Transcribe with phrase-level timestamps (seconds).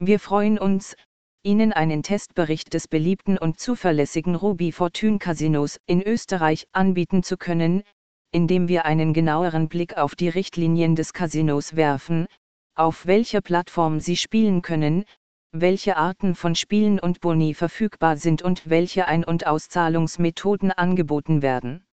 [0.00, 0.94] Wir freuen uns,
[1.42, 7.82] Ihnen einen Testbericht des beliebten und zuverlässigen Ruby Fortune Casinos in Österreich anbieten zu können,
[8.30, 12.28] indem wir einen genaueren Blick auf die Richtlinien des Casinos werfen,
[12.76, 15.04] auf welcher Plattform Sie spielen können,
[15.50, 21.84] welche Arten von Spielen und Boni verfügbar sind und welche Ein- und Auszahlungsmethoden angeboten werden.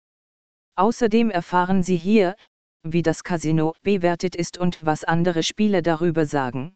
[0.75, 2.35] Außerdem erfahren Sie hier,
[2.83, 6.75] wie das Casino bewertet ist und was andere Spieler darüber sagen.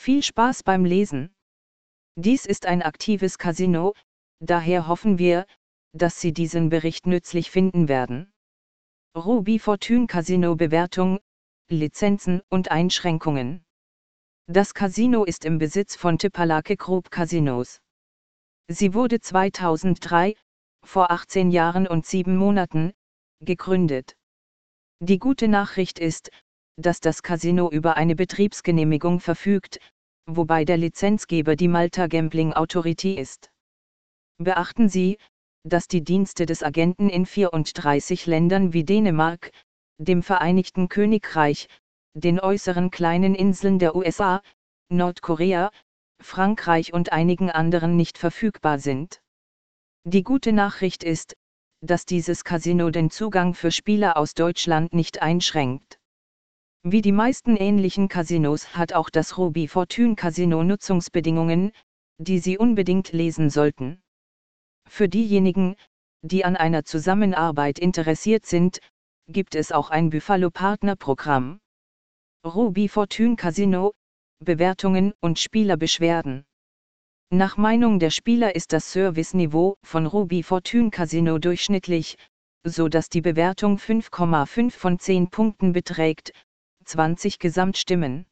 [0.00, 1.34] Viel Spaß beim Lesen!
[2.14, 3.94] Dies ist ein aktives Casino,
[4.38, 5.44] daher hoffen wir,
[5.92, 8.32] dass Sie diesen Bericht nützlich finden werden.
[9.16, 11.18] Ruby Fortune Casino Bewertung,
[11.68, 13.64] Lizenzen und Einschränkungen.
[14.46, 17.80] Das Casino ist im Besitz von Tipalake Group Casinos.
[18.68, 20.36] Sie wurde 2003,
[20.86, 22.92] vor 18 Jahren und 7 Monaten,
[23.40, 24.16] gegründet.
[25.00, 26.30] Die gute Nachricht ist,
[26.78, 29.80] dass das Casino über eine Betriebsgenehmigung verfügt,
[30.26, 33.50] wobei der Lizenzgeber die Malta Gambling Authority ist.
[34.38, 35.18] Beachten Sie,
[35.64, 39.50] dass die Dienste des Agenten in 34 Ländern wie Dänemark,
[39.98, 41.66] dem Vereinigten Königreich,
[42.14, 44.40] den äußeren kleinen Inseln der USA,
[44.88, 45.72] Nordkorea,
[46.20, 49.20] Frankreich und einigen anderen nicht verfügbar sind.
[50.04, 51.34] Die gute Nachricht ist,
[51.80, 55.97] dass dieses Casino den Zugang für Spieler aus Deutschland nicht einschränkt.
[56.84, 61.72] Wie die meisten ähnlichen Casinos hat auch das Ruby Fortune Casino Nutzungsbedingungen,
[62.18, 64.00] die Sie unbedingt lesen sollten.
[64.88, 65.76] Für diejenigen,
[66.22, 68.78] die an einer Zusammenarbeit interessiert sind,
[69.28, 71.58] gibt es auch ein Buffalo Partner Programm.
[72.46, 73.92] Ruby Fortune Casino,
[74.38, 76.44] Bewertungen und Spielerbeschwerden.
[77.30, 82.16] Nach Meinung der Spieler ist das Serviceniveau von Ruby Fortune Casino durchschnittlich,
[82.64, 86.32] so dass die Bewertung 5,5 von 10 Punkten beträgt,
[86.88, 88.24] 20 Gesamtstimmen.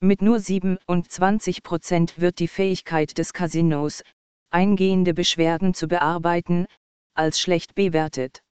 [0.00, 4.02] Mit nur 27 Prozent wird die Fähigkeit des Casinos,
[4.48, 6.68] eingehende Beschwerden zu bearbeiten,
[7.12, 8.42] als schlecht bewertet.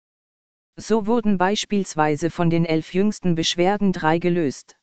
[0.75, 4.77] So wurden beispielsweise von den elf jüngsten Beschwerden drei gelöst.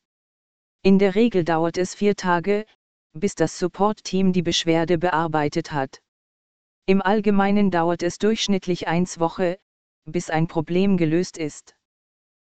[0.81, 2.65] In der Regel dauert es vier Tage,
[3.13, 6.01] bis das Support-Team die Beschwerde bearbeitet hat.
[6.85, 9.57] Im Allgemeinen dauert es durchschnittlich eins Woche,
[10.03, 11.77] bis ein Problem gelöst ist.